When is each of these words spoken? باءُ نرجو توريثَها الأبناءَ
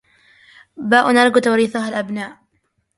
باءُ 0.77 1.11
نرجو 1.11 1.39
توريثَها 1.39 1.89
الأبناءَ 1.89 2.37